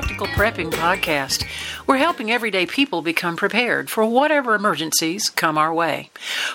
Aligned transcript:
Practical 0.00 0.28
Prepping 0.28 0.70
Podcast. 0.70 1.44
We're 1.86 1.98
helping 1.98 2.30
everyday 2.30 2.64
people 2.64 3.02
become 3.02 3.36
prepared 3.36 3.90
for 3.90 4.02
whatever 4.02 4.54
emergencies 4.54 5.28
come 5.28 5.58
our 5.58 5.74
way. 5.74 6.08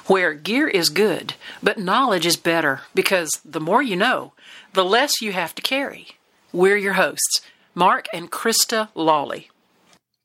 Where 0.08 0.34
gear 0.34 0.68
is 0.68 0.90
good, 0.90 1.36
but 1.62 1.78
knowledge 1.78 2.26
is 2.26 2.38
better 2.38 2.82
because 2.96 3.30
the 3.46 3.60
more 3.60 3.84
you 3.84 3.96
know, 3.98 4.34
the 4.74 4.84
less 4.84 5.22
you 5.22 5.32
have 5.34 5.54
to 5.54 5.62
carry. 5.62 6.08
We're 6.52 6.76
your 6.76 6.94
hosts, 6.94 7.42
Mark 7.76 8.08
and 8.12 8.32
Krista 8.32 8.90
Lawley. 8.96 9.52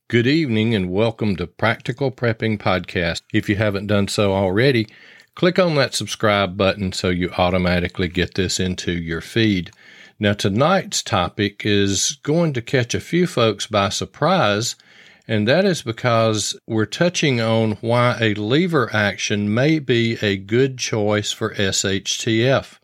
Good 0.08 0.26
evening 0.26 0.74
and 0.74 0.90
welcome 0.90 1.36
to 1.36 1.46
Practical 1.46 2.10
Prepping 2.10 2.56
Podcast. 2.56 3.20
If 3.34 3.50
you 3.50 3.56
haven't 3.56 3.86
done 3.86 4.08
so 4.08 4.32
already, 4.32 4.88
click 5.34 5.58
on 5.58 5.74
that 5.74 5.94
subscribe 5.94 6.56
button 6.56 6.90
so 6.92 7.10
you 7.10 7.30
automatically 7.36 8.08
get 8.08 8.36
this 8.36 8.58
into 8.58 8.92
your 8.92 9.20
feed. 9.20 9.72
Now, 10.22 10.34
tonight's 10.34 11.02
topic 11.02 11.62
is 11.64 12.18
going 12.22 12.52
to 12.52 12.60
catch 12.60 12.94
a 12.94 13.00
few 13.00 13.26
folks 13.26 13.66
by 13.66 13.88
surprise, 13.88 14.76
and 15.26 15.48
that 15.48 15.64
is 15.64 15.80
because 15.80 16.54
we're 16.66 16.84
touching 16.84 17.40
on 17.40 17.78
why 17.80 18.18
a 18.20 18.34
lever 18.34 18.94
action 18.94 19.54
may 19.54 19.78
be 19.78 20.18
a 20.20 20.36
good 20.36 20.76
choice 20.76 21.32
for 21.32 21.54
SHTF. 21.54 22.78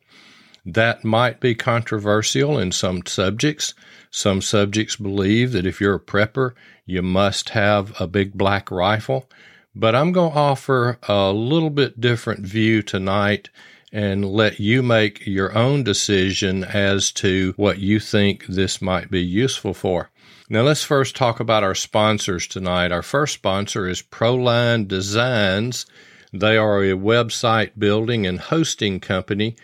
That 0.65 1.05
might 1.05 1.39
be 1.39 1.55
controversial 1.55 2.59
in 2.59 2.73
some 2.73 3.05
subjects. 3.05 3.75
Some 4.11 4.41
subjects 4.41 4.97
believe 4.97 5.53
that 5.53 5.67
if 5.67 5.79
you're 5.79 5.97
a 5.97 6.01
prepper, 6.01 6.55
you 6.87 7.03
must 7.03 7.51
have 7.51 7.93
a 8.01 8.07
big 8.07 8.33
black 8.33 8.71
rifle. 8.71 9.29
But 9.75 9.95
I'm 9.95 10.13
going 10.13 10.33
to 10.33 10.39
offer 10.39 10.99
a 11.07 11.33
little 11.33 11.69
bit 11.69 12.01
different 12.01 12.47
view 12.47 12.81
tonight 12.81 13.51
and 13.97 14.31
let 14.31 14.61
you 14.61 14.83
make 14.83 15.27
your 15.27 15.57
own 15.57 15.83
decision 15.83 16.63
as 16.63 17.11
to 17.11 17.55
what 17.57 17.79
you 17.79 17.99
think 17.99 18.45
this 18.45 18.83
might 18.83 19.11
be 19.11 19.23
useful 19.23 19.73
for. 19.73 20.11
Now, 20.51 20.61
let's 20.61 20.85
first 20.85 21.17
talk 21.17 21.41
about 21.41 21.63
our 21.63 21.75
sponsors 21.75 22.47
tonight. 22.47 22.93
Our 22.93 23.01
first 23.01 23.33
sponsor 23.33 23.89
is 23.89 24.03
Proline 24.03 24.87
Designs. 24.87 25.87
They 26.31 26.59
are 26.59 26.85
a 26.85 26.91
website 26.91 27.79
building 27.79 28.27
and 28.27 28.39
hosting 28.39 29.01
company. 29.01 29.57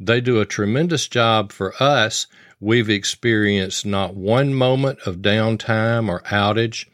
They 0.00 0.22
do 0.22 0.40
a 0.40 0.46
tremendous 0.46 1.06
job 1.06 1.52
for 1.52 1.74
us. 1.78 2.28
We've 2.58 2.88
experienced 2.88 3.84
not 3.84 4.14
one 4.14 4.54
moment 4.54 5.00
of 5.04 5.16
downtime 5.16 6.08
or 6.08 6.22
outage. 6.22 6.86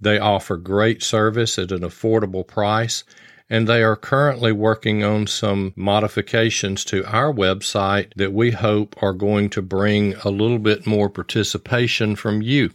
They 0.00 0.18
offer 0.18 0.56
great 0.56 1.02
service 1.02 1.58
at 1.58 1.72
an 1.72 1.80
affordable 1.80 2.46
price 2.46 3.04
and 3.52 3.68
they 3.68 3.82
are 3.82 3.96
currently 3.96 4.50
working 4.50 5.04
on 5.04 5.26
some 5.26 5.74
modifications 5.76 6.86
to 6.86 7.04
our 7.04 7.30
website 7.30 8.10
that 8.16 8.32
we 8.32 8.50
hope 8.50 8.96
are 9.02 9.12
going 9.12 9.50
to 9.50 9.60
bring 9.60 10.14
a 10.24 10.30
little 10.30 10.58
bit 10.58 10.86
more 10.86 11.10
participation 11.10 12.16
from 12.16 12.40
you. 12.40 12.70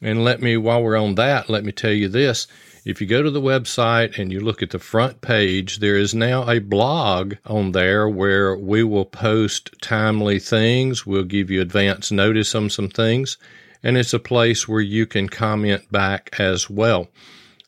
And 0.00 0.22
let 0.22 0.40
me, 0.40 0.56
while 0.56 0.80
we're 0.80 0.96
on 0.96 1.16
that, 1.16 1.50
let 1.50 1.64
me 1.64 1.72
tell 1.72 1.90
you 1.90 2.08
this. 2.08 2.46
If 2.84 3.00
you 3.00 3.08
go 3.08 3.20
to 3.20 3.32
the 3.32 3.40
website 3.40 4.16
and 4.16 4.30
you 4.30 4.38
look 4.38 4.62
at 4.62 4.70
the 4.70 4.78
front 4.78 5.22
page, 5.22 5.80
there 5.80 5.96
is 5.96 6.14
now 6.14 6.48
a 6.48 6.60
blog 6.60 7.34
on 7.44 7.72
there 7.72 8.08
where 8.08 8.56
we 8.56 8.84
will 8.84 9.06
post 9.06 9.74
timely 9.82 10.38
things. 10.38 11.04
We'll 11.04 11.24
give 11.24 11.50
you 11.50 11.60
advance 11.60 12.12
notice 12.12 12.54
on 12.54 12.70
some 12.70 12.90
things. 12.90 13.38
And 13.82 13.96
it's 13.96 14.14
a 14.14 14.20
place 14.20 14.68
where 14.68 14.80
you 14.80 15.04
can 15.04 15.28
comment 15.28 15.90
back 15.90 16.36
as 16.38 16.70
well. 16.70 17.08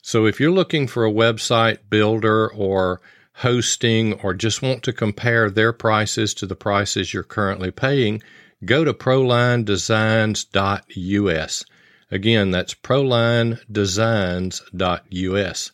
So 0.01 0.25
if 0.25 0.39
you're 0.39 0.51
looking 0.51 0.87
for 0.87 1.05
a 1.05 1.11
website 1.11 1.79
builder 1.89 2.49
or 2.51 3.01
hosting 3.35 4.13
or 4.13 4.33
just 4.33 4.61
want 4.61 4.83
to 4.83 4.93
compare 4.93 5.49
their 5.49 5.73
prices 5.73 6.33
to 6.35 6.45
the 6.45 6.55
prices 6.55 7.13
you're 7.13 7.23
currently 7.23 7.71
paying, 7.71 8.21
go 8.65 8.83
to 8.83 8.93
prolinedesigns.us. 8.93 11.65
Again, 12.11 12.51
that's 12.51 12.73
prolinedesigns.us. 12.73 15.71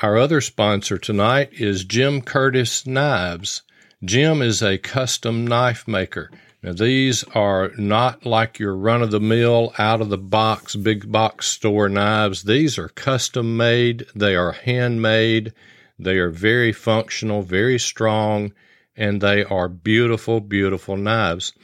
Our 0.00 0.16
other 0.16 0.40
sponsor 0.40 0.96
tonight 0.96 1.50
is 1.52 1.84
Jim 1.84 2.22
Curtis 2.22 2.86
Knives. 2.86 3.62
Jim 4.04 4.40
is 4.40 4.62
a 4.62 4.78
custom 4.78 5.44
knife 5.46 5.88
maker. 5.88 6.30
Now, 6.68 6.74
these 6.74 7.24
are 7.34 7.70
not 7.78 8.26
like 8.26 8.58
your 8.58 8.76
run 8.76 9.00
of 9.00 9.10
the 9.10 9.20
mill, 9.20 9.72
out 9.78 10.02
of 10.02 10.10
the 10.10 10.18
box, 10.18 10.76
big 10.76 11.10
box 11.10 11.46
store 11.46 11.88
knives. 11.88 12.42
These 12.42 12.76
are 12.76 12.90
custom 12.90 13.56
made, 13.56 14.04
they 14.14 14.36
are 14.36 14.52
handmade, 14.52 15.54
they 15.98 16.18
are 16.18 16.28
very 16.28 16.74
functional, 16.74 17.40
very 17.40 17.78
strong, 17.78 18.52
and 18.94 19.22
they 19.22 19.44
are 19.44 19.70
beautiful, 19.70 20.40
beautiful 20.42 20.98
knives. 20.98 21.54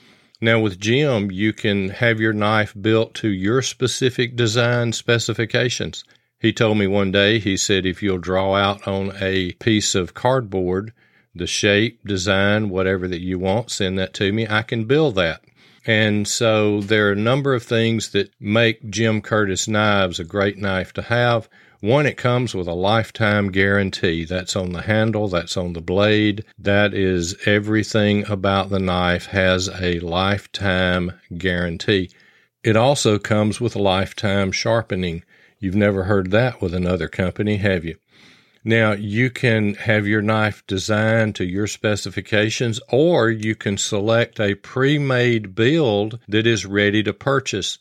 Now, 0.40 0.58
with 0.58 0.80
Jim, 0.80 1.30
you 1.30 1.52
can 1.52 1.90
have 1.90 2.18
your 2.18 2.32
knife 2.32 2.74
built 2.80 3.12
to 3.16 3.28
your 3.28 3.60
specific 3.60 4.36
design 4.36 4.92
specifications. 4.92 6.02
He 6.38 6.50
told 6.50 6.78
me 6.78 6.86
one 6.86 7.12
day, 7.12 7.38
he 7.40 7.58
said, 7.58 7.84
if 7.84 8.02
you'll 8.02 8.16
draw 8.16 8.54
out 8.54 8.88
on 8.88 9.12
a 9.20 9.52
piece 9.52 9.94
of 9.94 10.14
cardboard 10.14 10.94
the 11.34 11.46
shape, 11.46 12.00
design, 12.06 12.68
whatever 12.68 13.08
that 13.08 13.20
you 13.20 13.38
want, 13.38 13.70
send 13.70 13.98
that 13.98 14.14
to 14.14 14.32
me. 14.32 14.46
I 14.48 14.62
can 14.62 14.84
build 14.84 15.16
that. 15.16 15.42
And 15.86 16.26
so 16.26 16.80
there 16.80 17.08
are 17.08 17.12
a 17.12 17.16
number 17.16 17.54
of 17.54 17.62
things 17.62 18.10
that 18.10 18.30
make 18.40 18.88
Jim 18.88 19.20
Curtis 19.20 19.68
knives 19.68 20.18
a 20.18 20.24
great 20.24 20.56
knife 20.56 20.92
to 20.94 21.02
have. 21.02 21.48
One, 21.80 22.06
it 22.06 22.16
comes 22.16 22.54
with 22.54 22.66
a 22.66 22.72
lifetime 22.72 23.50
guarantee. 23.50 24.24
That's 24.24 24.56
on 24.56 24.72
the 24.72 24.80
handle, 24.82 25.28
that's 25.28 25.58
on 25.58 25.74
the 25.74 25.82
blade. 25.82 26.44
That 26.58 26.94
is 26.94 27.36
everything 27.44 28.26
about 28.30 28.70
the 28.70 28.78
knife 28.78 29.26
has 29.26 29.68
a 29.68 30.00
lifetime 30.00 31.12
guarantee. 31.36 32.10
It 32.62 32.76
also 32.76 33.18
comes 33.18 33.60
with 33.60 33.76
lifetime 33.76 34.52
sharpening. 34.52 35.24
You've 35.58 35.74
never 35.74 36.04
heard 36.04 36.30
that 36.30 36.62
with 36.62 36.72
another 36.72 37.08
company, 37.08 37.58
have 37.58 37.84
you? 37.84 37.96
Now, 38.66 38.92
you 38.92 39.28
can 39.28 39.74
have 39.74 40.06
your 40.06 40.22
knife 40.22 40.66
designed 40.66 41.34
to 41.34 41.44
your 41.44 41.66
specifications, 41.66 42.80
or 42.88 43.30
you 43.30 43.54
can 43.54 43.76
select 43.76 44.40
a 44.40 44.54
pre 44.54 44.98
made 44.98 45.54
build 45.54 46.18
that 46.26 46.46
is 46.46 46.64
ready 46.64 47.02
to 47.02 47.12
purchase. 47.12 47.78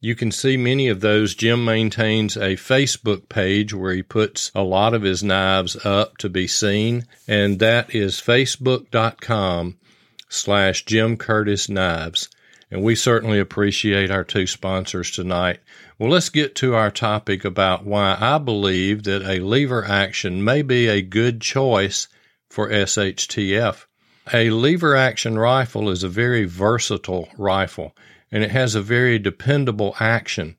You 0.00 0.14
can 0.14 0.30
see 0.30 0.56
many 0.56 0.88
of 0.88 1.00
those. 1.00 1.34
Jim 1.34 1.64
maintains 1.64 2.36
a 2.36 2.56
Facebook 2.56 3.28
page 3.28 3.74
where 3.74 3.92
he 3.92 4.02
puts 4.02 4.52
a 4.54 4.62
lot 4.62 4.94
of 4.94 5.02
his 5.02 5.22
knives 5.22 5.76
up 5.84 6.16
to 6.18 6.28
be 6.28 6.46
seen, 6.46 7.06
and 7.26 7.58
that 7.58 7.92
is 7.94 8.14
facebook.com 8.20 9.76
slash 10.28 10.84
Jim 10.84 11.16
Curtis 11.16 11.68
Knives. 11.68 12.28
And 12.70 12.82
we 12.82 12.94
certainly 12.94 13.40
appreciate 13.40 14.12
our 14.12 14.22
two 14.22 14.46
sponsors 14.46 15.10
tonight. 15.10 15.58
Well, 16.00 16.08
let's 16.08 16.30
get 16.30 16.54
to 16.54 16.74
our 16.74 16.90
topic 16.90 17.44
about 17.44 17.84
why 17.84 18.16
I 18.18 18.38
believe 18.38 19.02
that 19.02 19.20
a 19.20 19.44
lever 19.44 19.84
action 19.84 20.42
may 20.42 20.62
be 20.62 20.88
a 20.88 21.02
good 21.02 21.42
choice 21.42 22.08
for 22.48 22.70
SHTF. 22.70 23.84
A 24.32 24.48
lever 24.48 24.96
action 24.96 25.38
rifle 25.38 25.90
is 25.90 26.02
a 26.02 26.08
very 26.08 26.46
versatile 26.46 27.28
rifle 27.36 27.94
and 28.32 28.42
it 28.42 28.50
has 28.50 28.74
a 28.74 28.80
very 28.80 29.18
dependable 29.18 29.94
action. 30.00 30.56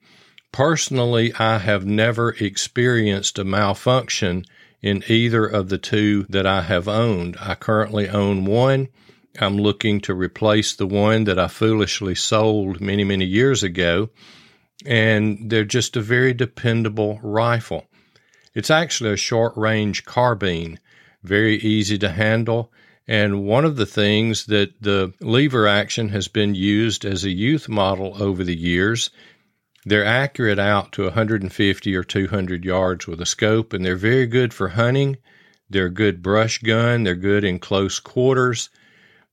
Personally, 0.51 1.33
I 1.39 1.57
have 1.57 1.87
never 1.87 2.33
experienced 2.33 3.39
a 3.39 3.43
malfunction 3.43 4.45
in 4.83 5.03
either 5.07 5.47
of 5.47 5.69
the 5.69 5.79
two 5.79 6.27
that 6.29 6.45
I 6.45 6.61
have 6.61 6.87
owned. 6.87 7.35
I 7.39 7.55
currently 7.55 8.07
own 8.07 8.45
one. 8.45 8.89
I'm 9.39 9.57
looking 9.57 10.01
to 10.01 10.13
replace 10.13 10.75
the 10.75 10.85
one 10.85 11.23
that 11.23 11.39
I 11.39 11.47
foolishly 11.47 12.13
sold 12.13 12.79
many, 12.79 13.03
many 13.03 13.25
years 13.25 13.63
ago 13.63 14.11
and 14.85 15.49
they're 15.49 15.65
just 15.65 15.95
a 15.95 16.01
very 16.01 16.33
dependable 16.33 17.19
rifle. 17.21 17.85
It's 18.53 18.69
actually 18.69 19.13
a 19.13 19.17
short 19.17 19.55
range 19.55 20.05
carbine, 20.05 20.79
very 21.23 21.55
easy 21.57 21.97
to 21.99 22.09
handle. 22.09 22.71
And 23.07 23.43
one 23.43 23.65
of 23.65 23.75
the 23.77 23.85
things 23.85 24.45
that 24.45 24.81
the 24.81 25.13
lever 25.19 25.67
action 25.67 26.09
has 26.09 26.27
been 26.27 26.55
used 26.55 27.05
as 27.05 27.23
a 27.23 27.29
youth 27.29 27.67
model 27.67 28.21
over 28.21 28.43
the 28.43 28.55
years, 28.55 29.09
they're 29.85 30.05
accurate 30.05 30.59
out 30.59 30.91
to 30.93 31.03
150 31.03 31.95
or 31.95 32.03
200 32.03 32.63
yards 32.63 33.07
with 33.07 33.19
a 33.19 33.25
scope, 33.25 33.73
and 33.73 33.83
they're 33.83 33.95
very 33.95 34.27
good 34.27 34.53
for 34.53 34.69
hunting. 34.69 35.17
They're 35.69 35.87
a 35.87 35.89
good 35.89 36.21
brush 36.21 36.59
gun. 36.59 37.03
They're 37.03 37.15
good 37.15 37.43
in 37.43 37.59
close 37.59 37.99
quarters. 37.99 38.69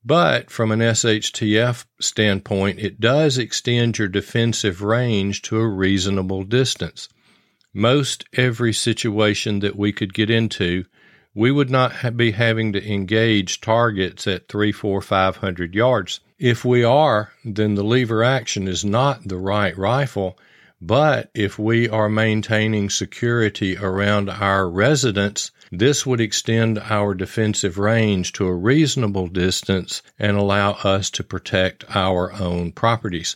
But 0.05 0.49
from 0.49 0.71
an 0.71 0.79
SHTF 0.79 1.85
standpoint, 1.99 2.79
it 2.79 3.01
does 3.01 3.37
extend 3.37 3.97
your 3.97 4.07
defensive 4.07 4.81
range 4.81 5.41
to 5.43 5.57
a 5.57 5.67
reasonable 5.67 6.43
distance. 6.43 7.09
Most 7.73 8.25
every 8.33 8.73
situation 8.73 9.59
that 9.59 9.75
we 9.75 9.91
could 9.91 10.13
get 10.13 10.29
into, 10.29 10.85
we 11.35 11.51
would 11.51 11.69
not 11.69 12.15
be 12.17 12.31
having 12.31 12.73
to 12.73 12.91
engage 12.91 13.61
targets 13.61 14.25
at 14.25 14.47
three, 14.47 14.71
four, 14.71 15.01
five 15.01 15.37
hundred 15.37 15.75
yards. 15.75 16.21
If 16.39 16.63
we 16.63 16.83
are, 16.83 17.33
then 17.43 17.75
the 17.75 17.83
lever 17.83 18.23
action 18.23 18.67
is 18.67 18.85
not 18.85 19.27
the 19.27 19.37
right 19.37 19.77
rifle. 19.77 20.39
But 20.81 21.29
if 21.35 21.59
we 21.59 21.89
are 21.89 22.07
maintaining 22.07 22.89
security 22.89 23.75
around 23.75 24.29
our 24.29 24.69
residence, 24.69 25.51
this 25.71 26.05
would 26.05 26.19
extend 26.19 26.79
our 26.79 27.13
defensive 27.13 27.77
range 27.77 28.33
to 28.33 28.47
a 28.47 28.53
reasonable 28.53 29.27
distance 29.27 30.01
and 30.17 30.35
allow 30.35 30.71
us 30.83 31.09
to 31.11 31.23
protect 31.23 31.85
our 31.95 32.33
own 32.33 32.71
properties. 32.71 33.35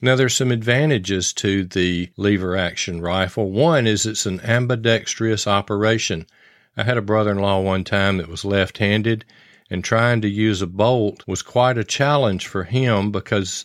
Now, 0.00 0.14
there's 0.14 0.36
some 0.36 0.52
advantages 0.52 1.32
to 1.34 1.64
the 1.64 2.10
lever 2.16 2.56
action 2.56 3.00
rifle. 3.00 3.50
One 3.50 3.86
is 3.86 4.06
it's 4.06 4.26
an 4.26 4.40
ambidextrous 4.40 5.46
operation. 5.46 6.26
I 6.76 6.84
had 6.84 6.96
a 6.96 7.02
brother 7.02 7.32
in 7.32 7.38
law 7.38 7.60
one 7.60 7.82
time 7.82 8.18
that 8.18 8.28
was 8.28 8.44
left 8.44 8.78
handed, 8.78 9.24
and 9.68 9.82
trying 9.82 10.20
to 10.22 10.28
use 10.28 10.62
a 10.62 10.66
bolt 10.66 11.24
was 11.26 11.42
quite 11.42 11.76
a 11.76 11.84
challenge 11.84 12.46
for 12.46 12.64
him 12.64 13.10
because, 13.10 13.64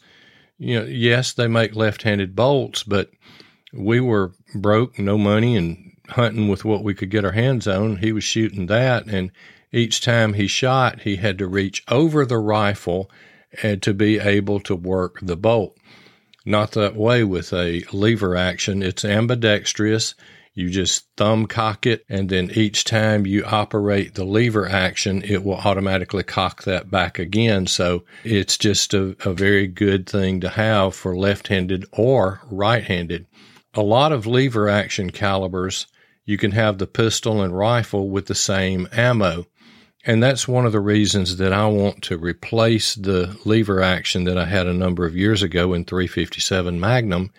you 0.58 0.80
know, 0.80 0.86
yes, 0.86 1.34
they 1.34 1.48
make 1.48 1.76
left 1.76 2.02
handed 2.02 2.36
bolts, 2.36 2.82
but 2.82 3.12
we 3.72 4.00
were 4.00 4.34
broke, 4.56 4.98
no 4.98 5.18
money, 5.18 5.56
and 5.56 5.93
hunting 6.14 6.48
with 6.48 6.66
what 6.66 6.84
we 6.84 6.94
could 6.94 7.10
get 7.10 7.26
our 7.26 7.32
hands 7.32 7.68
on. 7.68 7.98
He 7.98 8.12
was 8.12 8.24
shooting 8.24 8.66
that, 8.68 9.06
and 9.06 9.32
each 9.72 10.02
time 10.02 10.34
he 10.34 10.48
shot, 10.48 11.02
he 11.02 11.18
had 11.18 11.38
to 11.40 11.48
reach 11.48 11.84
over 11.90 12.26
the 12.26 12.38
rifle 12.38 13.10
and 13.62 13.82
to 13.84 13.94
be 13.94 14.20
able 14.20 14.60
to 14.62 14.76
work 14.76 15.20
the 15.22 15.38
bolt. 15.38 15.78
Not 16.46 16.72
that 16.72 16.96
way 16.96 17.24
with 17.24 17.54
a 17.54 17.84
lever 17.94 18.36
action. 18.36 18.84
It's 18.84 19.06
ambidextrous. 19.06 20.16
You 20.56 20.70
just 20.70 21.08
thumb 21.18 21.48
cock 21.48 21.88
it, 21.88 22.06
and 22.08 22.30
then 22.30 22.52
each 22.54 22.84
time 22.84 23.26
you 23.26 23.44
operate 23.44 24.14
the 24.14 24.26
lever 24.26 24.70
action, 24.70 25.24
it 25.24 25.44
will 25.44 25.56
automatically 25.56 26.22
cock 26.22 26.64
that 26.64 26.92
back 26.92 27.18
again. 27.18 27.66
So 27.66 28.04
it's 28.24 28.58
just 28.58 28.94
a, 28.94 29.16
a 29.26 29.34
very 29.34 29.66
good 29.66 30.08
thing 30.08 30.42
to 30.42 30.50
have 30.50 30.94
for 30.94 31.16
left 31.16 31.48
handed 31.48 31.86
or 31.92 32.42
right 32.52 32.84
handed. 32.84 33.26
A 33.74 33.82
lot 33.82 34.12
of 34.12 34.28
lever 34.28 34.70
action 34.70 35.10
calibers, 35.10 35.88
you 36.26 36.38
can 36.38 36.52
have 36.52 36.78
the 36.78 36.88
pistol 36.88 37.42
and 37.42 37.58
rifle 37.58 38.10
with 38.10 38.28
the 38.28 38.36
same 38.36 38.88
ammo. 38.92 39.46
And 40.06 40.22
that's 40.22 40.48
one 40.48 40.66
of 40.66 40.72
the 40.74 40.82
reasons 40.82 41.38
that 41.38 41.54
I 41.54 41.68
want 41.68 42.04
to 42.04 42.18
replace 42.18 42.96
the 42.96 43.38
lever 43.46 43.82
action 43.82 44.26
that 44.26 44.38
I 44.38 44.46
had 44.46 44.68
a 44.68 44.74
number 44.74 45.06
of 45.06 45.16
years 45.16 45.42
ago 45.42 45.74
in 45.74 45.86
357 45.86 46.80
Magnum 46.80 47.32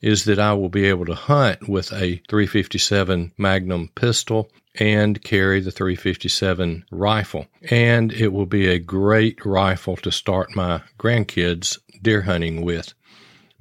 is 0.00 0.24
that 0.24 0.38
I 0.38 0.54
will 0.54 0.68
be 0.68 0.86
able 0.86 1.06
to 1.06 1.14
hunt 1.14 1.68
with 1.68 1.92
a 1.92 2.20
357 2.28 3.32
Magnum 3.38 3.90
pistol 3.94 4.50
and 4.76 5.22
carry 5.22 5.60
the 5.60 5.70
357 5.70 6.84
rifle. 6.90 7.46
And 7.70 8.12
it 8.12 8.32
will 8.32 8.46
be 8.46 8.68
a 8.68 8.78
great 8.78 9.44
rifle 9.44 9.96
to 9.98 10.10
start 10.10 10.56
my 10.56 10.82
grandkids 10.98 11.78
deer 12.02 12.22
hunting 12.22 12.62
with. 12.62 12.94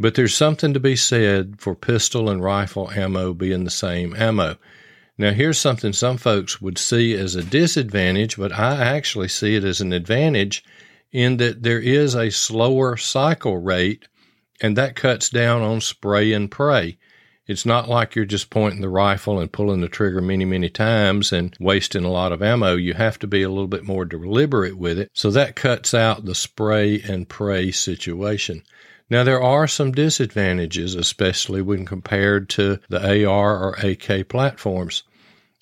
But 0.02 0.16
there's 0.16 0.34
something 0.34 0.74
to 0.74 0.80
be 0.80 0.96
said 0.96 1.62
for 1.62 1.76
pistol 1.76 2.28
and 2.28 2.44
rifle 2.44 2.90
ammo 2.90 3.36
being 3.36 3.66
the 3.66 3.70
same 3.70 4.16
ammo. 4.16 4.58
Now, 5.16 5.30
here's 5.30 5.60
something 5.60 5.94
some 5.94 6.18
folks 6.18 6.60
would 6.60 6.80
see 6.80 7.14
as 7.14 7.36
a 7.36 7.44
disadvantage, 7.44 8.36
but 8.36 8.52
I 8.52 8.84
actually 8.84 9.28
see 9.28 9.56
it 9.56 9.64
as 9.64 9.80
an 9.80 9.94
advantage 9.94 10.64
in 11.12 11.38
that 11.38 11.62
there 11.62 11.80
is 11.80 12.16
a 12.16 12.32
slower 12.32 12.98
cycle 12.98 13.60
rate 13.60 14.08
and 14.60 14.76
that 14.76 14.96
cuts 14.96 15.30
down 15.30 15.62
on 15.62 15.82
spray 15.82 16.34
and 16.34 16.50
pray. 16.50 16.98
It's 17.46 17.66
not 17.66 17.88
like 17.88 18.16
you're 18.16 18.26
just 18.26 18.50
pointing 18.50 18.82
the 18.82 18.90
rifle 18.90 19.40
and 19.40 19.52
pulling 19.52 19.82
the 19.82 19.88
trigger 19.88 20.22
many, 20.22 20.46
many 20.46 20.70
times 20.70 21.32
and 21.32 21.56
wasting 21.60 22.06
a 22.06 22.12
lot 22.12 22.32
of 22.32 22.42
ammo. 22.42 22.76
You 22.76 22.96
have 22.96 23.20
to 23.20 23.28
be 23.28 23.44
a 23.44 23.50
little 23.50 23.68
bit 23.68 23.84
more 23.84 24.06
deliberate 24.06 24.80
with 24.80 24.98
it. 24.98 25.10
So 25.14 25.30
that 25.30 25.56
cuts 25.56 25.94
out 25.94 26.26
the 26.26 26.34
spray 26.34 27.00
and 27.02 27.30
pray 27.30 27.70
situation. 27.70 28.64
Now, 29.12 29.26
there 29.26 29.44
are 29.44 29.68
some 29.68 29.92
disadvantages, 29.92 30.96
especially 30.96 31.62
when 31.62 31.86
compared 31.86 32.48
to 32.52 32.80
the 32.88 33.26
AR 33.26 33.58
or 33.62 33.74
AK 33.74 34.30
platforms. 34.30 35.04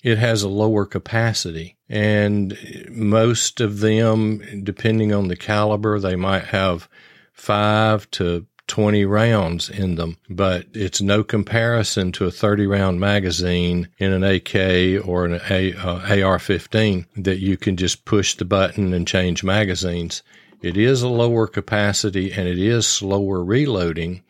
It 0.04 0.18
has 0.18 0.44
a 0.44 0.48
lower 0.48 0.86
capacity, 0.86 1.76
and 1.88 2.56
most 2.88 3.60
of 3.60 3.80
them, 3.80 4.62
depending 4.62 5.12
on 5.12 5.26
the 5.26 5.34
caliber, 5.34 5.98
they 5.98 6.14
might 6.14 6.44
have 6.44 6.88
five 7.32 8.08
to 8.12 8.46
20 8.68 9.04
rounds 9.04 9.68
in 9.68 9.96
them, 9.96 10.16
but 10.28 10.66
it's 10.72 11.00
no 11.00 11.24
comparison 11.24 12.12
to 12.12 12.26
a 12.26 12.30
30 12.30 12.68
round 12.68 13.00
magazine 13.00 13.88
in 13.98 14.12
an 14.12 14.22
AK 14.22 15.04
or 15.04 15.24
an 15.24 15.40
a, 15.50 15.74
uh, 15.74 16.22
AR 16.24 16.38
15 16.38 17.04
that 17.16 17.40
you 17.40 17.56
can 17.56 17.76
just 17.76 18.04
push 18.04 18.36
the 18.36 18.44
button 18.44 18.94
and 18.94 19.08
change 19.08 19.42
magazines. 19.42 20.22
It 20.62 20.76
is 20.76 21.02
a 21.02 21.08
lower 21.08 21.46
capacity 21.46 22.32
and 22.32 22.46
it 22.46 22.58
is 22.58 22.86
slower 22.86 23.42
reloading, 23.42 24.22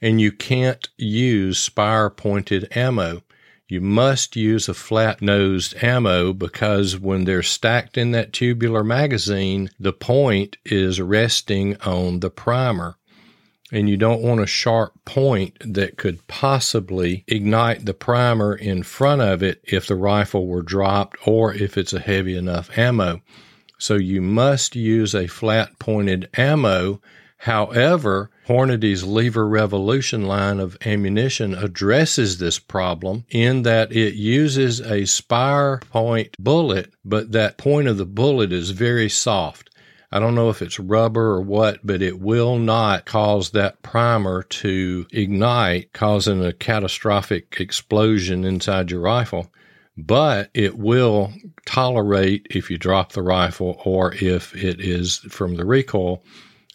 and 0.00 0.20
you 0.20 0.30
can't 0.32 0.88
use 0.96 1.58
spire 1.58 2.10
pointed 2.10 2.68
ammo. 2.76 3.22
You 3.68 3.80
must 3.80 4.36
use 4.36 4.68
a 4.68 4.74
flat 4.74 5.22
nosed 5.22 5.82
ammo 5.82 6.32
because 6.32 6.98
when 6.98 7.24
they're 7.24 7.42
stacked 7.42 7.96
in 7.96 8.12
that 8.12 8.32
tubular 8.32 8.84
magazine, 8.84 9.70
the 9.80 9.92
point 9.92 10.58
is 10.64 11.00
resting 11.00 11.76
on 11.78 12.20
the 12.20 12.30
primer 12.30 12.96
and 13.72 13.88
you 13.88 13.96
don't 13.96 14.22
want 14.22 14.40
a 14.40 14.46
sharp 14.46 14.92
point 15.04 15.56
that 15.60 15.96
could 15.96 16.26
possibly 16.28 17.24
ignite 17.26 17.84
the 17.84 17.94
primer 17.94 18.54
in 18.54 18.84
front 18.84 19.20
of 19.20 19.42
it 19.42 19.60
if 19.64 19.86
the 19.88 19.96
rifle 19.96 20.46
were 20.46 20.62
dropped 20.62 21.16
or 21.26 21.52
if 21.52 21.76
it's 21.76 21.92
a 21.92 21.98
heavy 21.98 22.36
enough 22.36 22.78
ammo. 22.78 23.20
So 23.78 23.94
you 23.94 24.22
must 24.22 24.76
use 24.76 25.14
a 25.14 25.26
flat 25.26 25.78
pointed 25.78 26.28
ammo. 26.34 27.00
However, 27.38 28.30
Hornady's 28.46 29.04
Lever 29.04 29.46
Revolution 29.46 30.26
line 30.26 30.60
of 30.60 30.78
ammunition 30.84 31.54
addresses 31.54 32.38
this 32.38 32.58
problem 32.58 33.24
in 33.30 33.62
that 33.62 33.92
it 33.92 34.14
uses 34.14 34.80
a 34.80 35.04
spire 35.06 35.78
point 35.90 36.36
bullet, 36.38 36.92
but 37.04 37.32
that 37.32 37.58
point 37.58 37.88
of 37.88 37.98
the 37.98 38.06
bullet 38.06 38.52
is 38.52 38.70
very 38.70 39.08
soft. 39.08 39.70
I 40.12 40.20
don't 40.20 40.36
know 40.36 40.48
if 40.48 40.62
it's 40.62 40.78
rubber 40.78 41.32
or 41.32 41.40
what, 41.40 41.80
but 41.84 42.00
it 42.00 42.20
will 42.20 42.56
not 42.56 43.04
cause 43.04 43.50
that 43.50 43.82
primer 43.82 44.44
to 44.44 45.06
ignite, 45.10 45.92
causing 45.92 46.44
a 46.44 46.52
catastrophic 46.52 47.56
explosion 47.58 48.44
inside 48.44 48.92
your 48.92 49.00
rifle. 49.00 49.50
But 49.96 50.50
it 50.54 50.76
will 50.76 51.32
tolerate 51.66 52.46
if 52.50 52.70
you 52.70 52.78
drop 52.78 53.12
the 53.12 53.22
rifle 53.22 53.80
or 53.84 54.12
if 54.14 54.54
it 54.56 54.80
is 54.80 55.18
from 55.28 55.54
the 55.54 55.64
recoil. 55.64 56.24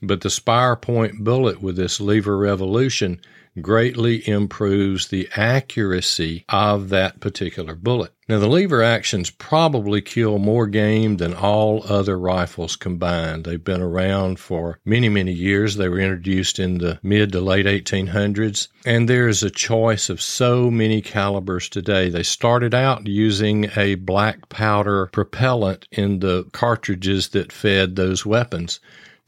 But 0.01 0.21
the 0.21 0.29
spire 0.29 0.77
point 0.77 1.23
bullet 1.23 1.61
with 1.61 1.75
this 1.75 1.99
lever 1.99 2.37
revolution 2.37 3.19
greatly 3.61 4.27
improves 4.27 5.07
the 5.07 5.29
accuracy 5.35 6.45
of 6.49 6.89
that 6.89 7.19
particular 7.19 7.75
bullet. 7.75 8.11
Now, 8.29 8.37
the 8.37 8.47
lever 8.47 8.83
actions 8.83 9.31
probably 9.31 10.01
kill 10.01 10.37
more 10.37 10.67
game 10.67 11.17
than 11.17 11.33
all 11.33 11.83
other 11.91 12.17
rifles 12.19 12.75
combined. 12.75 13.43
They've 13.43 13.63
been 13.63 13.81
around 13.81 14.39
for 14.39 14.79
many, 14.85 15.09
many 15.09 15.33
years. 15.33 15.77
They 15.77 15.89
were 15.89 15.99
introduced 15.99 16.59
in 16.59 16.77
the 16.77 16.99
mid 17.01 17.31
to 17.31 17.41
late 17.41 17.65
1800s, 17.65 18.67
and 18.85 19.09
there 19.09 19.27
is 19.27 19.41
a 19.41 19.49
choice 19.49 20.09
of 20.09 20.21
so 20.21 20.69
many 20.69 21.01
calibers 21.01 21.69
today. 21.69 22.09
They 22.09 22.21
started 22.21 22.75
out 22.75 23.07
using 23.07 23.71
a 23.75 23.95
black 23.95 24.47
powder 24.47 25.07
propellant 25.07 25.87
in 25.91 26.19
the 26.19 26.43
cartridges 26.51 27.29
that 27.29 27.51
fed 27.51 27.95
those 27.95 28.27
weapons. 28.27 28.79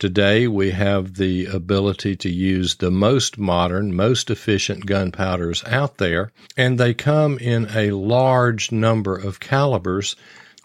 Today, 0.01 0.48
we 0.48 0.72
have 0.72 1.17
the 1.17 1.46
ability 1.46 2.15
to 2.15 2.27
use 2.27 2.74
the 2.74 2.89
most 2.89 3.38
modern, 3.38 3.96
most 3.96 4.31
efficient 4.31 4.88
gunpowders 4.88 5.63
out 5.65 6.00
there, 6.00 6.31
and 6.58 6.79
they 6.79 6.96
come 6.96 7.38
in 7.38 7.67
a 7.72 7.91
large 7.91 8.72
number 8.72 9.15
of 9.15 9.39
calibers. 9.39 10.15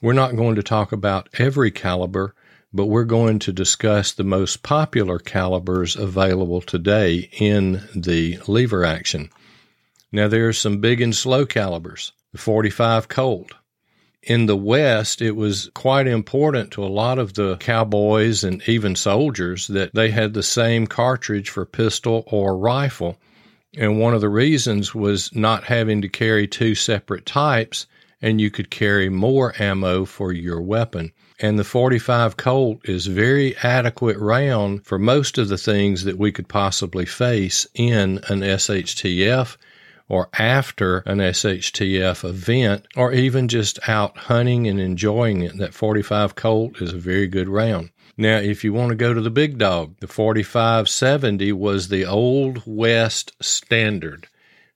We're 0.01 0.15
not 0.15 0.37
going 0.37 0.55
to 0.55 0.63
talk 0.63 0.91
about 0.91 1.29
every 1.35 1.71
caliber, 1.71 2.35
but 2.73 2.87
we're 2.87 3.05
going 3.05 3.39
to 3.41 3.53
discuss 3.53 4.11
the 4.11 4.25
most 4.25 4.63
popular 4.63 5.19
calibers 5.19 5.97
available 5.97 6.63
today 6.63 7.29
in 7.39 7.83
the 7.95 8.39
lever 8.47 8.87
action. 8.87 9.29
Now, 10.11 10.29
there 10.29 10.49
are 10.49 10.55
some 10.55 10.79
big 10.79 11.03
and 11.03 11.15
slow 11.15 11.45
calibers. 11.45 12.13
The 12.33 12.39
45 12.39 13.09
Colt, 13.09 13.53
in 14.27 14.47
the 14.47 14.57
West, 14.57 15.23
it 15.23 15.37
was 15.37 15.71
quite 15.73 16.09
important 16.09 16.73
to 16.73 16.85
a 16.85 16.87
lot 16.87 17.19
of 17.19 17.35
the 17.35 17.57
cowboys 17.59 18.43
and 18.43 18.61
even 18.69 18.97
soldiers 18.97 19.69
that 19.69 19.95
they 19.95 20.11
had 20.11 20.35
the 20.35 20.43
same 20.43 20.89
cartridge 20.89 21.49
for 21.49 21.65
pistol 21.65 22.25
or 22.27 22.59
rifle. 22.59 23.17
And 23.79 24.01
one 24.01 24.15
of 24.15 24.21
the 24.21 24.29
reasons 24.29 24.93
was 24.95 25.33
not 25.33 25.65
having 25.65 26.03
to 26.03 26.09
carry 26.09 26.49
two 26.49 26.75
separate 26.75 27.25
types, 27.25 27.87
and 28.21 28.41
you 28.41 28.51
could 28.51 28.69
carry 28.69 29.09
more 29.09 29.55
ammo 29.61 30.05
for 30.05 30.33
your 30.33 30.61
weapon. 30.61 31.13
And 31.39 31.57
the 31.57 31.65
45 31.65 32.37
Colt 32.37 32.81
is 32.89 33.07
very 33.07 33.57
adequate 33.59 34.17
round 34.17 34.85
for 34.85 34.99
most 34.99 35.39
of 35.39 35.49
the 35.49 35.59
things 35.59 36.03
that 36.03 36.19
we 36.19 36.33
could 36.33 36.49
possibly 36.49 37.07
face 37.07 37.67
in 37.75 38.19
an 38.29 38.41
SHTF 38.41 39.57
or 40.09 40.29
after 40.39 40.99
an 40.99 41.19
SHTF 41.19 42.29
event, 42.29 42.87
or 42.97 43.13
even 43.13 43.49
just 43.49 43.79
out 43.89 44.17
hunting 44.17 44.67
and 44.67 44.81
enjoying 44.81 45.43
it. 45.43 45.59
That 45.59 45.75
45 45.75 46.35
Colt 46.35 46.81
is 46.81 46.93
a 46.93 46.99
very 46.99 47.27
good 47.27 47.49
round. 47.49 47.91
Now, 48.17 48.39
if 48.39 48.65
you 48.65 48.73
want 48.73 48.91
to 48.91 48.97
go 48.97 49.13
to 49.13 49.21
the 49.21 49.31
big 49.31 49.59
dog, 49.59 49.97
the 50.01 50.07
4570 50.07 51.53
was 51.53 51.89
the 51.89 52.07
old 52.07 52.63
West 52.65 53.33
standard. 53.43 54.27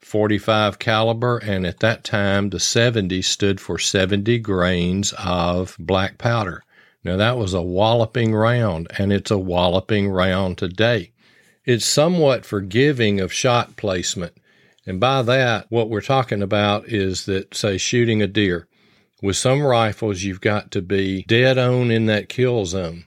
45 0.01 0.79
caliber 0.79 1.39
and 1.39 1.67
at 1.67 1.81
that 1.81 2.03
time 2.03 2.51
the 2.51 2.59
70 2.59 3.23
stood 3.23 3.61
for 3.61 3.79
70 3.79 4.39
grains 4.41 5.15
of 5.19 5.77
black 5.79 6.19
powder. 6.19 6.65
Now 7.05 7.17
that 7.17 7.39
was 7.39 7.55
a 7.55 7.63
walloping 7.63 8.35
round 8.35 8.89
and 8.99 9.13
it's 9.13 9.31
a 9.31 9.39
walloping 9.39 10.09
round 10.09 10.59
today. 10.59 11.13
It's 11.65 11.85
somewhat 11.85 12.45
forgiving 12.45 13.21
of 13.21 13.33
shot 13.33 13.77
placement. 13.77 14.33
And 14.87 14.99
by 14.99 15.23
that, 15.23 15.67
what 15.69 15.91
we're 15.91 16.01
talking 16.01 16.43
about 16.43 16.89
is 16.89 17.27
that, 17.27 17.55
say, 17.55 17.77
shooting 17.77 18.23
a 18.23 18.27
deer. 18.27 18.67
With 19.23 19.37
some 19.37 19.63
rifles, 19.63 20.23
you've 20.23 20.41
got 20.41 20.71
to 20.71 20.81
be 20.81 21.25
dead 21.25 21.59
on 21.59 21.91
in 21.91 22.07
that 22.07 22.29
kill 22.31 22.65
zone. 22.65 23.05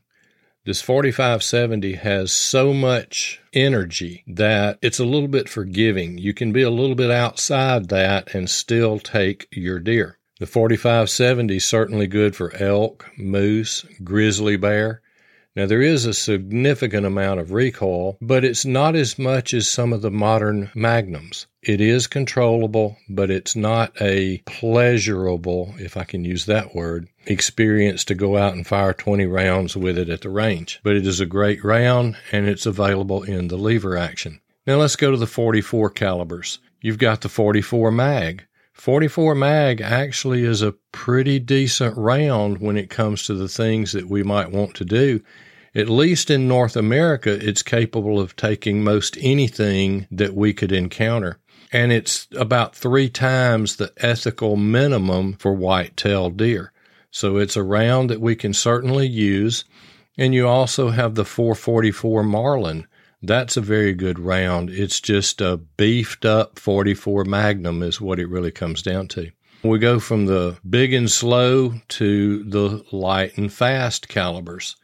This 0.65 0.81
4570 0.81 1.95
has 1.95 2.31
so 2.31 2.73
much 2.73 3.41
energy 3.51 4.23
that 4.27 4.77
it's 4.81 4.99
a 4.99 5.05
little 5.05 5.27
bit 5.27 5.49
forgiving. 5.49 6.17
You 6.17 6.33
can 6.33 6.53
be 6.53 6.61
a 6.61 6.69
little 6.69 6.95
bit 6.95 7.11
outside 7.11 7.89
that 7.89 8.33
and 8.33 8.49
still 8.49 8.99
take 8.99 9.47
your 9.51 9.79
deer. 9.79 10.19
The 10.39 10.45
4570 10.45 11.57
is 11.57 11.65
certainly 11.65 12.07
good 12.07 12.35
for 12.35 12.55
elk, 12.55 13.09
moose, 13.17 13.85
grizzly 14.03 14.55
bear. 14.55 15.01
Now, 15.55 15.65
there 15.65 15.81
is 15.81 16.05
a 16.05 16.13
significant 16.13 17.05
amount 17.05 17.39
of 17.39 17.51
recoil, 17.51 18.17
but 18.21 18.45
it's 18.45 18.65
not 18.65 18.95
as 18.95 19.19
much 19.19 19.53
as 19.53 19.67
some 19.67 19.91
of 19.91 20.01
the 20.01 20.11
modern 20.11 20.71
magnums. 20.73 21.47
It 21.65 21.79
is 21.79 22.07
controllable, 22.07 22.97
but 23.07 23.31
it's 23.31 23.55
not 23.55 23.93
a 24.01 24.39
pleasurable, 24.39 25.73
if 25.77 25.95
I 25.95 26.03
can 26.03 26.25
use 26.25 26.45
that 26.45 26.75
word, 26.75 27.07
experience 27.25 28.03
to 28.05 28.15
go 28.15 28.35
out 28.35 28.53
and 28.53 28.67
fire 28.67 28.91
20 28.91 29.25
rounds 29.27 29.77
with 29.77 29.97
it 29.97 30.09
at 30.09 30.19
the 30.21 30.29
range. 30.29 30.81
But 30.83 30.97
it 30.97 31.07
is 31.07 31.21
a 31.21 31.25
great 31.25 31.63
round 31.63 32.17
and 32.33 32.49
it's 32.49 32.65
available 32.65 33.23
in 33.23 33.47
the 33.47 33.55
lever 33.55 33.95
action. 33.95 34.41
Now 34.67 34.75
let's 34.75 34.97
go 34.97 35.11
to 35.11 35.15
the 35.15 35.25
44 35.25 35.91
calibers. 35.91 36.59
You've 36.81 36.97
got 36.97 37.21
the 37.21 37.29
44 37.29 37.91
mag. 37.91 38.43
44 38.73 39.33
mag 39.33 39.79
actually 39.79 40.43
is 40.43 40.61
a 40.61 40.75
pretty 40.91 41.39
decent 41.39 41.95
round 41.95 42.57
when 42.57 42.75
it 42.75 42.89
comes 42.89 43.23
to 43.23 43.35
the 43.35 43.47
things 43.47 43.93
that 43.93 44.09
we 44.09 44.21
might 44.21 44.51
want 44.51 44.75
to 44.75 44.83
do. 44.83 45.21
At 45.75 45.89
least 45.89 46.29
in 46.29 46.47
North 46.47 46.75
America, 46.75 47.31
it's 47.31 47.63
capable 47.63 48.19
of 48.19 48.35
taking 48.35 48.83
most 48.83 49.17
anything 49.21 50.07
that 50.11 50.35
we 50.35 50.53
could 50.53 50.71
encounter. 50.71 51.39
And 51.73 51.91
it's 51.91 52.27
about 52.37 52.75
three 52.75 53.09
times 53.09 53.75
the 53.75 53.91
ethical 53.97 54.55
minimum 54.55 55.33
for 55.33 55.53
white-tailed 55.53 56.37
deer. 56.37 56.71
So 57.09 57.37
it's 57.37 57.57
a 57.57 57.63
round 57.63 58.09
that 58.09 58.21
we 58.21 58.35
can 58.35 58.53
certainly 58.53 59.07
use. 59.07 59.65
And 60.17 60.33
you 60.33 60.47
also 60.47 60.89
have 60.89 61.15
the 61.15 61.25
444 61.25 62.23
Marlin, 62.23 62.87
that's 63.25 63.55
a 63.55 63.61
very 63.61 63.93
good 63.93 64.19
round. 64.19 64.69
It's 64.69 64.99
just 64.99 65.41
a 65.41 65.57
beefed 65.57 66.25
up 66.25 66.59
44 66.59 67.23
Magnum, 67.23 67.81
is 67.81 68.01
what 68.01 68.19
it 68.19 68.27
really 68.29 68.51
comes 68.51 68.81
down 68.81 69.07
to. 69.09 69.31
We 69.63 69.79
go 69.79 69.99
from 69.99 70.25
the 70.25 70.57
big 70.69 70.93
and 70.93 71.09
slow 71.09 71.75
to 71.87 72.43
the 72.43 72.83
light 72.91 73.37
and 73.37 73.51
fast 73.51 74.09
calibers. 74.09 74.75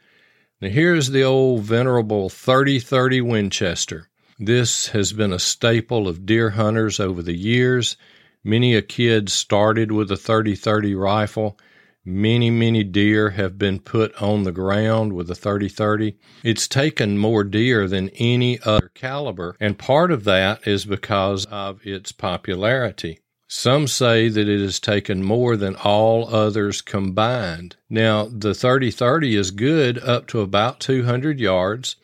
Now, 0.60 0.70
here's 0.70 1.10
the 1.10 1.22
old 1.22 1.62
venerable 1.62 2.30
3030 2.30 3.20
Winchester. 3.20 4.08
This 4.40 4.88
has 4.88 5.12
been 5.12 5.32
a 5.32 5.38
staple 5.38 6.08
of 6.08 6.26
deer 6.26 6.50
hunters 6.50 6.98
over 6.98 7.22
the 7.22 7.36
years. 7.36 7.96
Many 8.42 8.74
a 8.74 8.82
kid 8.82 9.28
started 9.28 9.92
with 9.92 10.10
a 10.10 10.16
30 10.16 10.56
30 10.56 10.94
rifle 10.96 11.56
Many, 12.04 12.48
many 12.48 12.82
deer 12.82 13.30
have 13.30 13.58
been 13.58 13.78
put 13.78 14.14
on 14.22 14.44
the 14.44 14.52
ground 14.52 15.12
with 15.12 15.30
a 15.30 15.34
30-30. 15.34 16.16
It's 16.42 16.66
taken 16.66 17.18
more 17.18 17.44
deer 17.44 17.86
than 17.86 18.08
any 18.10 18.58
other 18.62 18.90
caliber, 18.94 19.54
and 19.60 19.78
part 19.78 20.10
of 20.10 20.24
that 20.24 20.66
is 20.66 20.86
because 20.86 21.44
of 21.46 21.86
its 21.86 22.10
popularity. 22.10 23.20
Some 23.48 23.86
say 23.86 24.30
that 24.30 24.48
it 24.48 24.60
has 24.60 24.80
taken 24.80 25.22
more 25.22 25.56
than 25.56 25.76
all 25.76 26.34
others 26.34 26.80
combined. 26.80 27.76
Now, 27.90 28.24
the 28.24 28.52
30-30 28.52 29.38
is 29.38 29.50
good 29.50 29.98
up 29.98 30.26
to 30.28 30.40
about 30.40 30.80
200 30.80 31.38
yards. 31.38 31.96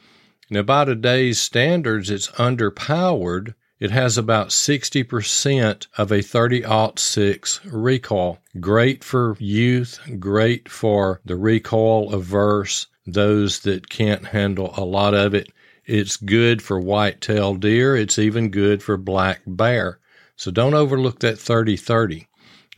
Now, 0.48 0.62
by 0.62 0.84
today's 0.84 1.40
standards, 1.40 2.08
it's 2.08 2.28
underpowered, 2.32 3.54
it 3.80 3.90
has 3.90 4.16
about 4.16 4.50
60% 4.50 5.86
of 5.98 6.12
a 6.12 6.22
30 6.22 6.64
6 6.96 7.64
recoil. 7.66 8.38
Great 8.60 9.02
for 9.02 9.36
youth, 9.40 10.00
great 10.20 10.68
for 10.68 11.20
the 11.24 11.34
recoil 11.34 12.14
averse, 12.14 12.86
those 13.06 13.60
that 13.60 13.88
can't 13.88 14.28
handle 14.28 14.72
a 14.76 14.84
lot 14.84 15.14
of 15.14 15.34
it. 15.34 15.50
It's 15.84 16.16
good 16.16 16.62
for 16.62 16.80
white-tailed 16.80 17.60
deer. 17.60 17.96
It's 17.96 18.18
even 18.18 18.50
good 18.50 18.82
for 18.82 18.96
black 18.96 19.40
bear. 19.46 19.98
So 20.36 20.50
don't 20.50 20.74
overlook 20.74 21.20
that 21.20 21.38
30 21.38 21.76
30. 21.76 22.28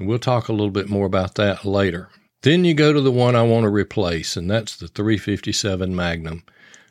We'll 0.00 0.18
talk 0.18 0.48
a 0.48 0.52
little 0.52 0.70
bit 0.70 0.88
more 0.88 1.06
about 1.06 1.34
that 1.34 1.64
later. 1.64 2.08
Then 2.42 2.64
you 2.64 2.72
go 2.72 2.92
to 2.92 3.00
the 3.00 3.12
one 3.12 3.36
I 3.36 3.42
want 3.42 3.64
to 3.64 3.70
replace, 3.70 4.36
and 4.36 4.50
that's 4.50 4.76
the 4.76 4.88
357 4.88 5.94
Magnum. 5.94 6.44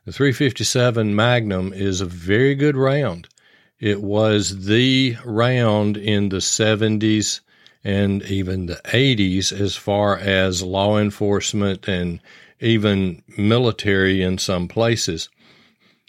The 0.08 0.14
357 0.14 1.14
Magnum 1.14 1.74
is 1.74 2.00
a 2.00 2.06
very 2.06 2.56
good 2.56 2.78
round. 2.78 3.28
It 3.78 4.02
was 4.02 4.68
the 4.68 5.18
round 5.26 5.98
in 5.98 6.30
the 6.30 6.38
70s 6.38 7.42
and 7.84 8.24
even 8.24 8.68
the 8.68 8.80
80s 8.86 9.52
as 9.52 9.76
far 9.76 10.18
as 10.18 10.64
law 10.64 10.98
enforcement 10.98 11.90
and 11.90 12.22
even 12.62 13.22
military 13.38 14.22
in 14.22 14.38
some 14.38 14.70
places. 14.70 15.28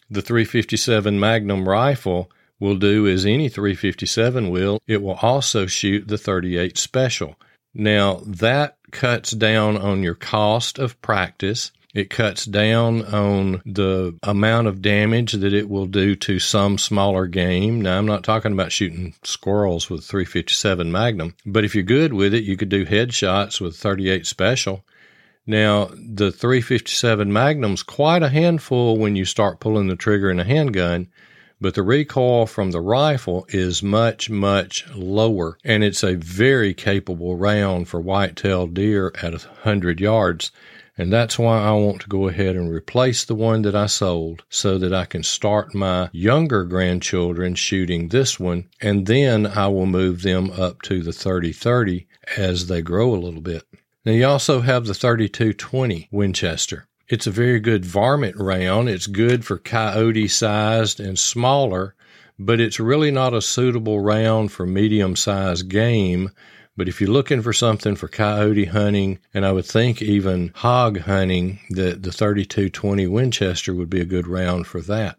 The 0.08 0.22
357 0.22 1.18
Magnum 1.18 1.68
rifle 1.68 2.30
will 2.60 2.76
do 2.76 3.08
as 3.08 3.26
any 3.26 3.48
357 3.48 4.48
will. 4.48 4.78
It 4.86 5.02
will 5.02 5.18
also 5.22 5.66
shoot 5.66 6.06
the 6.06 6.18
38 6.18 6.78
Special. 6.78 7.34
Now, 7.74 8.22
that 8.24 8.76
cuts 8.92 9.32
down 9.32 9.76
on 9.76 10.04
your 10.04 10.14
cost 10.14 10.78
of 10.78 11.02
practice. 11.02 11.72
It 11.94 12.10
cuts 12.10 12.44
down 12.44 13.02
on 13.06 13.62
the 13.64 14.18
amount 14.22 14.66
of 14.66 14.82
damage 14.82 15.32
that 15.32 15.54
it 15.54 15.70
will 15.70 15.86
do 15.86 16.14
to 16.16 16.38
some 16.38 16.76
smaller 16.76 17.26
game. 17.26 17.80
Now, 17.80 17.96
I'm 17.96 18.06
not 18.06 18.22
talking 18.22 18.52
about 18.52 18.72
shooting 18.72 19.14
squirrels 19.22 19.88
with 19.88 20.04
357 20.04 20.92
Magnum, 20.92 21.34
but 21.46 21.64
if 21.64 21.74
you're 21.74 21.82
good 21.82 22.12
with 22.12 22.34
it, 22.34 22.44
you 22.44 22.58
could 22.58 22.68
do 22.68 22.84
headshots 22.84 23.58
with 23.58 23.74
38 23.74 24.26
Special. 24.26 24.84
Now, 25.46 25.86
the 25.94 26.30
357 26.30 27.32
Magnum's 27.32 27.82
quite 27.82 28.22
a 28.22 28.28
handful 28.28 28.98
when 28.98 29.16
you 29.16 29.24
start 29.24 29.60
pulling 29.60 29.88
the 29.88 29.96
trigger 29.96 30.30
in 30.30 30.38
a 30.38 30.44
handgun, 30.44 31.08
but 31.58 31.74
the 31.74 31.82
recoil 31.82 32.44
from 32.44 32.70
the 32.70 32.82
rifle 32.82 33.46
is 33.48 33.82
much, 33.82 34.28
much 34.28 34.86
lower, 34.94 35.56
and 35.64 35.82
it's 35.82 36.02
a 36.02 36.16
very 36.16 36.74
capable 36.74 37.36
round 37.36 37.88
for 37.88 37.98
white-tailed 37.98 38.74
deer 38.74 39.10
at 39.22 39.32
100 39.32 40.00
yards. 40.00 40.52
And 40.98 41.12
that's 41.12 41.38
why 41.38 41.60
I 41.60 41.70
want 41.72 42.00
to 42.02 42.08
go 42.08 42.26
ahead 42.26 42.56
and 42.56 42.68
replace 42.68 43.24
the 43.24 43.36
one 43.36 43.62
that 43.62 43.76
I 43.76 43.86
sold 43.86 44.42
so 44.50 44.78
that 44.78 44.92
I 44.92 45.04
can 45.04 45.22
start 45.22 45.72
my 45.72 46.10
younger 46.12 46.64
grandchildren 46.64 47.54
shooting 47.54 48.08
this 48.08 48.40
one. 48.40 48.68
And 48.80 49.06
then 49.06 49.46
I 49.46 49.68
will 49.68 49.86
move 49.86 50.22
them 50.22 50.50
up 50.50 50.82
to 50.82 51.00
the 51.04 51.12
3030 51.12 52.08
as 52.36 52.66
they 52.66 52.82
grow 52.82 53.14
a 53.14 53.22
little 53.22 53.40
bit. 53.40 53.62
Now 54.04 54.12
you 54.12 54.26
also 54.26 54.60
have 54.60 54.86
the 54.86 54.94
3220 54.94 56.08
Winchester. 56.10 56.88
It's 57.08 57.28
a 57.28 57.30
very 57.30 57.60
good 57.60 57.84
varmint 57.84 58.36
round. 58.36 58.88
It's 58.88 59.06
good 59.06 59.44
for 59.44 59.56
coyote 59.56 60.28
sized 60.28 60.98
and 60.98 61.16
smaller, 61.16 61.94
but 62.40 62.60
it's 62.60 62.80
really 62.80 63.12
not 63.12 63.34
a 63.34 63.40
suitable 63.40 64.00
round 64.00 64.50
for 64.50 64.66
medium 64.66 65.14
sized 65.14 65.68
game 65.68 66.30
but 66.78 66.88
if 66.88 67.00
you're 67.00 67.10
looking 67.10 67.42
for 67.42 67.52
something 67.52 67.96
for 67.96 68.06
coyote 68.06 68.66
hunting, 68.66 69.18
and 69.34 69.44
I 69.44 69.50
would 69.50 69.66
think 69.66 70.00
even 70.00 70.52
hog 70.54 71.00
hunting, 71.00 71.58
the, 71.70 71.96
the 71.96 72.12
3220 72.12 73.04
Winchester 73.08 73.74
would 73.74 73.90
be 73.90 74.00
a 74.00 74.04
good 74.04 74.28
round 74.28 74.68
for 74.68 74.80
that. 74.82 75.18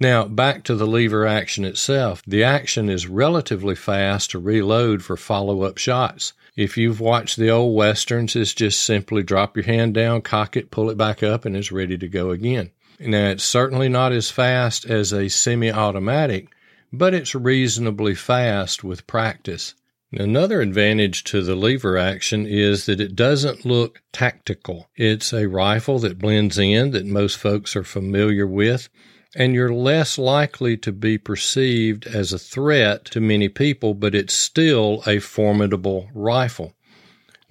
Now, 0.00 0.24
back 0.24 0.64
to 0.64 0.74
the 0.74 0.86
lever 0.86 1.26
action 1.26 1.66
itself. 1.66 2.22
The 2.26 2.42
action 2.42 2.88
is 2.88 3.06
relatively 3.06 3.74
fast 3.74 4.30
to 4.30 4.38
reload 4.38 5.04
for 5.04 5.18
follow 5.18 5.62
up 5.64 5.76
shots. 5.76 6.32
If 6.56 6.78
you've 6.78 7.00
watched 7.00 7.36
the 7.36 7.50
old 7.50 7.76
westerns, 7.76 8.34
it's 8.34 8.54
just 8.54 8.80
simply 8.80 9.22
drop 9.22 9.58
your 9.58 9.66
hand 9.66 9.92
down, 9.92 10.22
cock 10.22 10.56
it, 10.56 10.70
pull 10.70 10.88
it 10.88 10.96
back 10.96 11.22
up, 11.22 11.44
and 11.44 11.54
it's 11.54 11.70
ready 11.70 11.98
to 11.98 12.08
go 12.08 12.30
again. 12.30 12.70
Now, 12.98 13.28
it's 13.28 13.44
certainly 13.44 13.90
not 13.90 14.12
as 14.12 14.30
fast 14.30 14.86
as 14.86 15.12
a 15.12 15.28
semi 15.28 15.70
automatic, 15.70 16.48
but 16.90 17.12
it's 17.12 17.34
reasonably 17.34 18.14
fast 18.14 18.82
with 18.82 19.06
practice. 19.06 19.74
Another 20.16 20.60
advantage 20.60 21.24
to 21.24 21.42
the 21.42 21.56
lever 21.56 21.98
action 21.98 22.46
is 22.46 22.86
that 22.86 23.00
it 23.00 23.16
doesn't 23.16 23.66
look 23.66 24.00
tactical. 24.12 24.88
It's 24.94 25.32
a 25.32 25.48
rifle 25.48 25.98
that 26.00 26.20
blends 26.20 26.56
in 26.56 26.92
that 26.92 27.04
most 27.04 27.36
folks 27.36 27.74
are 27.74 27.82
familiar 27.82 28.46
with, 28.46 28.88
and 29.34 29.54
you're 29.54 29.74
less 29.74 30.16
likely 30.16 30.76
to 30.76 30.92
be 30.92 31.18
perceived 31.18 32.06
as 32.06 32.32
a 32.32 32.38
threat 32.38 33.06
to 33.06 33.20
many 33.20 33.48
people, 33.48 33.92
but 33.94 34.14
it's 34.14 34.34
still 34.34 35.02
a 35.04 35.18
formidable 35.18 36.08
rifle. 36.14 36.74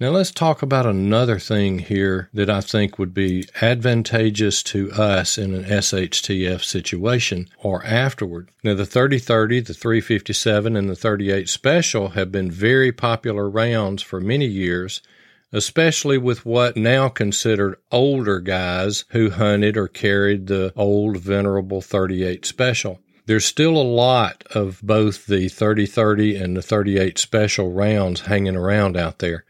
Now, 0.00 0.10
let's 0.10 0.32
talk 0.32 0.60
about 0.60 0.86
another 0.86 1.38
thing 1.38 1.78
here 1.78 2.28
that 2.34 2.50
I 2.50 2.60
think 2.60 2.98
would 2.98 3.14
be 3.14 3.46
advantageous 3.62 4.62
to 4.64 4.90
us 4.90 5.38
in 5.38 5.54
an 5.54 5.64
SHTF 5.64 6.64
situation 6.64 7.48
or 7.58 7.84
afterward. 7.84 8.48
Now, 8.64 8.74
the 8.74 8.86
3030, 8.86 9.60
the 9.60 9.72
357, 9.72 10.76
and 10.76 10.90
the 10.90 10.96
38 10.96 11.48
Special 11.48 12.08
have 12.10 12.32
been 12.32 12.50
very 12.50 12.90
popular 12.90 13.48
rounds 13.48 14.02
for 14.02 14.20
many 14.20 14.46
years 14.46 15.00
especially 15.54 16.18
with 16.18 16.44
what 16.44 16.76
now 16.76 17.08
considered 17.08 17.78
older 17.92 18.40
guys 18.40 19.04
who 19.10 19.30
hunted 19.30 19.76
or 19.76 19.86
carried 19.86 20.48
the 20.48 20.72
old 20.74 21.16
venerable 21.16 21.80
38 21.80 22.44
special. 22.44 22.98
There's 23.26 23.44
still 23.44 23.76
a 23.76 23.82
lot 23.82 24.42
of 24.50 24.80
both 24.82 25.26
the 25.26 25.48
3030 25.48 26.36
and 26.36 26.56
the 26.56 26.60
38 26.60 27.18
special 27.18 27.72
rounds 27.72 28.22
hanging 28.22 28.56
around 28.56 28.96
out 28.96 29.20
there. 29.20 29.44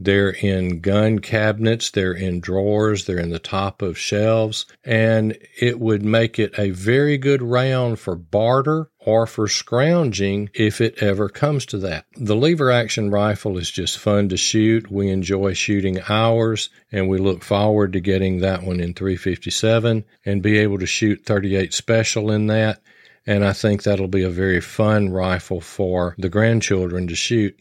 They're 0.00 0.30
in 0.30 0.80
gun 0.80 1.18
cabinets, 1.18 1.90
they're 1.90 2.12
in 2.12 2.40
drawers, 2.40 3.04
they're 3.04 3.18
in 3.18 3.30
the 3.30 3.38
top 3.38 3.82
of 3.82 3.98
shelves, 3.98 4.64
and 4.84 5.36
it 5.60 5.80
would 5.80 6.04
make 6.04 6.38
it 6.38 6.56
a 6.56 6.70
very 6.70 7.18
good 7.18 7.42
round 7.42 7.98
for 7.98 8.14
barter 8.14 8.90
or 9.00 9.26
for 9.26 9.48
scrounging 9.48 10.50
if 10.54 10.80
it 10.80 11.02
ever 11.02 11.28
comes 11.28 11.66
to 11.66 11.78
that. 11.78 12.04
The 12.16 12.36
lever 12.36 12.70
action 12.70 13.10
rifle 13.10 13.58
is 13.58 13.70
just 13.70 13.98
fun 13.98 14.28
to 14.28 14.36
shoot. 14.36 14.90
We 14.90 15.08
enjoy 15.08 15.54
shooting 15.54 15.98
ours, 16.08 16.70
and 16.92 17.08
we 17.08 17.18
look 17.18 17.42
forward 17.42 17.92
to 17.94 18.00
getting 18.00 18.38
that 18.38 18.62
one 18.62 18.80
in 18.80 18.94
357 18.94 20.04
and 20.24 20.42
be 20.42 20.58
able 20.58 20.78
to 20.78 20.86
shoot 20.86 21.24
38 21.24 21.74
special 21.74 22.30
in 22.30 22.46
that. 22.48 22.80
And 23.26 23.44
I 23.44 23.52
think 23.52 23.82
that'll 23.82 24.08
be 24.08 24.22
a 24.22 24.30
very 24.30 24.60
fun 24.60 25.10
rifle 25.10 25.60
for 25.60 26.14
the 26.18 26.30
grandchildren 26.30 27.08
to 27.08 27.14
shoot 27.14 27.58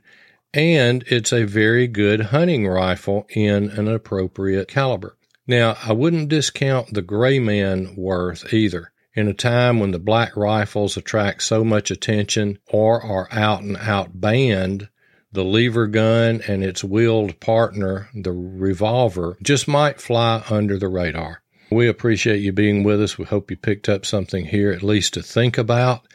and 0.53 1.03
it's 1.07 1.33
a 1.33 1.43
very 1.43 1.87
good 1.87 2.21
hunting 2.21 2.67
rifle 2.67 3.27
in 3.29 3.69
an 3.71 3.87
appropriate 3.87 4.67
caliber. 4.67 5.17
Now, 5.45 5.77
I 5.83 5.93
wouldn't 5.93 6.29
discount 6.29 6.93
the 6.93 7.01
Grayman 7.01 7.95
worth 7.95 8.53
either. 8.53 8.91
In 9.13 9.27
a 9.27 9.33
time 9.33 9.79
when 9.79 9.91
the 9.91 9.99
black 9.99 10.35
rifles 10.35 10.97
attract 10.97 11.41
so 11.41 11.63
much 11.63 11.89
attention 11.89 12.59
or 12.67 13.01
are 13.01 13.27
out 13.31 13.63
and 13.63 13.77
out 13.77 14.19
banned, 14.21 14.89
the 15.31 15.43
lever 15.43 15.87
gun 15.87 16.41
and 16.47 16.63
its 16.63 16.83
wheeled 16.83 17.39
partner, 17.39 18.09
the 18.13 18.31
revolver, 18.31 19.37
just 19.41 19.67
might 19.67 20.01
fly 20.01 20.43
under 20.49 20.77
the 20.77 20.87
radar. 20.87 21.41
We 21.71 21.87
appreciate 21.87 22.41
you 22.41 22.51
being 22.51 22.83
with 22.83 23.01
us. 23.01 23.17
We 23.17 23.25
hope 23.25 23.51
you 23.51 23.57
picked 23.57 23.89
up 23.89 24.05
something 24.05 24.45
here 24.45 24.71
at 24.71 24.83
least 24.83 25.15
to 25.15 25.23
think 25.23 25.57
about. 25.57 26.05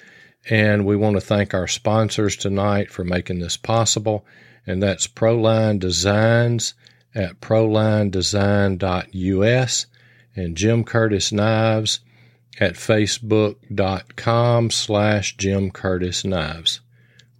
And 0.51 0.85
we 0.85 0.97
want 0.97 1.15
to 1.17 1.21
thank 1.21 1.55
our 1.55 1.69
sponsors 1.69 2.37
tonight 2.37 2.91
for 2.91 3.05
making 3.05 3.39
this 3.39 3.57
possible, 3.57 4.27
and 4.67 4.83
that's 4.83 5.07
Proline 5.07 5.79
Designs 5.79 6.75
at 7.15 7.41
prolinedesign.us 7.41 9.87
and 10.35 10.57
Jim 10.57 10.83
Curtis 10.83 11.31
Knives 11.31 12.01
at 12.59 12.75
facebook.com 12.75 14.71
slash 14.71 15.37
Jim 15.37 15.71
Curtis 15.71 16.25
Knives. 16.25 16.81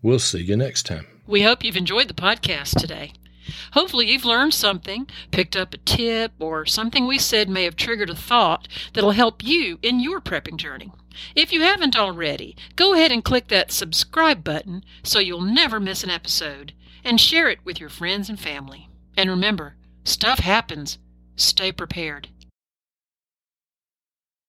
We'll 0.03 0.19
see 0.19 0.43
you 0.43 0.57
next 0.57 0.85
time. 0.87 1.07
We 1.27 1.43
hope 1.43 1.65
you've 1.65 1.77
enjoyed 1.77 2.09
the 2.09 2.15
podcast 2.15 2.81
today. 2.81 3.13
Hopefully, 3.73 4.11
you've 4.11 4.25
learned 4.25 4.55
something, 4.55 5.09
picked 5.31 5.57
up 5.57 5.75
a 5.75 5.79
tip, 5.79 6.33
or 6.39 6.65
something 6.67 7.07
we 7.07 7.19
said 7.19 7.49
may 7.49 7.65
have 7.65 7.77
triggered 7.77 8.11
a 8.11 8.15
thought 8.15 8.69
that'll 8.93 9.13
help 9.13 9.43
you 9.43 9.79
in 9.83 10.01
your 10.01 10.21
prepping 10.21 10.57
journey. 10.57 10.93
If 11.35 11.53
you 11.53 11.61
haven't 11.61 11.97
already, 11.97 12.57
go 12.75 12.95
ahead 12.95 13.13
and 13.13 13.25
click 13.25 13.49
that 13.49 13.71
subscribe 13.71 14.43
button 14.43 14.85
so 15.03 15.19
you'll 15.19 15.43
never 15.43 15.79
miss 15.79 16.03
an 16.03 16.11
episode 16.11 16.73
and 17.05 17.21
share 17.21 17.49
it 17.49 17.59
with 17.65 17.81
your 17.81 17.91
friends 17.91 18.29
and 18.29 18.41
family. 18.41 18.89
And 19.17 19.29
remember, 19.29 19.77
stuff 20.05 20.39
happens. 20.39 20.99
Stay 21.37 21.73
prepared. 21.73 22.29